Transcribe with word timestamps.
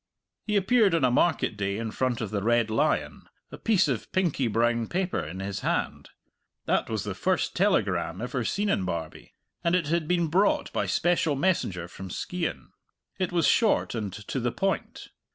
He 0.47 0.55
appeared 0.55 0.95
on 0.95 1.03
a 1.05 1.11
market 1.11 1.55
day 1.55 1.77
in 1.77 1.91
front 1.91 2.21
of 2.21 2.31
the 2.31 2.41
Red 2.41 2.71
Lion, 2.71 3.29
a 3.51 3.57
piece 3.59 3.87
of 3.87 4.11
pinky 4.11 4.47
brown 4.47 4.87
paper 4.87 5.19
in 5.19 5.41
his 5.41 5.59
hand. 5.59 6.09
That 6.65 6.89
was 6.89 7.03
the 7.03 7.13
first 7.13 7.55
telegram 7.55 8.19
ever 8.19 8.43
seen 8.43 8.67
in 8.69 8.83
Barbie, 8.83 9.35
and 9.63 9.75
it 9.75 9.89
had 9.89 10.07
been 10.07 10.25
brought 10.25 10.73
by 10.73 10.87
special 10.87 11.35
messenger 11.35 11.87
from 11.87 12.09
Skeighan. 12.09 12.71
It 13.19 13.31
was 13.31 13.47
short 13.47 13.93
and 13.93 14.11
to 14.11 14.39
the 14.39 14.51
point. 14.51 15.09